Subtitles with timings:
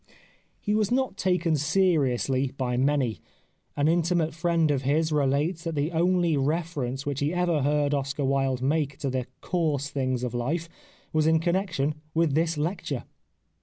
[0.59, 3.19] He was not taken seriously by many.
[3.77, 7.93] An intimate friend of his relates that the only re ference which he ever heard
[7.93, 10.67] Oscar Wilde make to the coarse things of life
[11.13, 13.03] was in connection with this lecture.